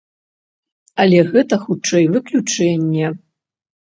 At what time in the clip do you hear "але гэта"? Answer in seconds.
1.03-1.55